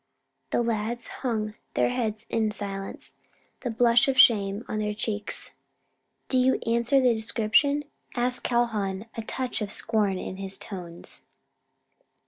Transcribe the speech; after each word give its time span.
The 0.49 0.63
lads 0.63 1.09
hung 1.21 1.53
their 1.75 1.89
heads 1.89 2.25
in 2.27 2.49
silence, 2.49 3.13
the 3.59 3.69
blush 3.69 4.07
of 4.07 4.17
shame 4.17 4.65
on 4.67 4.79
their 4.79 4.95
cheeks. 4.95 5.51
"Do 6.27 6.39
you 6.39 6.55
answer 6.65 6.99
the 6.99 7.13
description?" 7.13 7.83
asked 8.15 8.41
Calhoun, 8.41 9.05
a 9.15 9.21
touch 9.21 9.61
of 9.61 9.71
scorn 9.71 10.17
in 10.17 10.37
his 10.37 10.57
tones. 10.57 11.21